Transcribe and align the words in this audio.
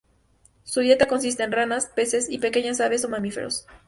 Su 0.63 0.79
dieta 0.79 1.07
consiste 1.07 1.43
en 1.43 1.51
ranas, 1.51 1.85
peces 1.85 2.27
y 2.27 2.39
pequeñas 2.39 2.81
aves 2.81 3.05
o 3.05 3.09
mamíferos. 3.09 3.67